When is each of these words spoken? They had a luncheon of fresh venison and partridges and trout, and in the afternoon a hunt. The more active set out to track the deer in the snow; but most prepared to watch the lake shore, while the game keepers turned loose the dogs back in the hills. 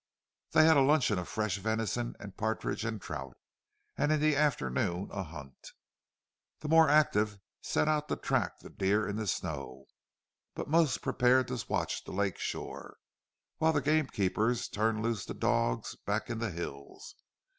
They 0.53 0.65
had 0.65 0.77
a 0.77 0.81
luncheon 0.81 1.19
of 1.19 1.27
fresh 1.27 1.57
venison 1.59 2.15
and 2.19 2.35
partridges 2.35 2.85
and 2.89 2.99
trout, 2.99 3.37
and 3.95 4.11
in 4.11 4.19
the 4.19 4.35
afternoon 4.35 5.09
a 5.11 5.21
hunt. 5.21 5.73
The 6.61 6.67
more 6.67 6.89
active 6.89 7.37
set 7.61 7.87
out 7.87 8.07
to 8.09 8.15
track 8.15 8.57
the 8.61 8.71
deer 8.71 9.07
in 9.07 9.15
the 9.17 9.27
snow; 9.27 9.85
but 10.55 10.67
most 10.67 11.03
prepared 11.03 11.49
to 11.49 11.65
watch 11.69 12.03
the 12.03 12.13
lake 12.13 12.39
shore, 12.39 12.97
while 13.59 13.73
the 13.73 13.79
game 13.79 14.07
keepers 14.07 14.67
turned 14.67 15.03
loose 15.03 15.23
the 15.25 15.35
dogs 15.35 15.93
back 15.95 16.31
in 16.31 16.39
the 16.39 16.49
hills. 16.49 17.13